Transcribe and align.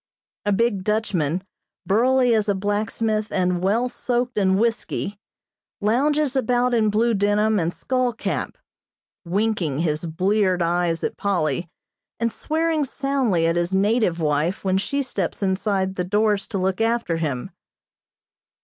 A 0.47 0.51
big 0.51 0.83
Dutchman, 0.83 1.43
burly 1.85 2.33
as 2.33 2.49
a 2.49 2.55
blacksmith 2.55 3.31
and 3.31 3.61
well 3.61 3.87
soaked 3.87 4.35
in 4.35 4.55
whiskey, 4.55 5.19
lounges 5.79 6.35
about 6.35 6.73
in 6.73 6.89
blue 6.89 7.13
denim 7.13 7.59
and 7.59 7.71
skull 7.71 8.11
cap, 8.11 8.57
winking 9.25 9.77
his 9.77 10.05
bleared 10.07 10.63
eyes 10.63 11.03
at 11.03 11.17
Polly 11.17 11.69
and 12.19 12.31
swearing 12.31 12.83
soundly 12.83 13.45
at 13.45 13.57
his 13.57 13.75
native 13.75 14.19
wife 14.19 14.63
when 14.63 14.79
she 14.79 15.03
steps 15.03 15.43
inside 15.43 15.93
the 15.93 16.03
doors 16.03 16.47
to 16.47 16.57
look 16.57 16.81
after 16.81 17.17
him. 17.17 17.51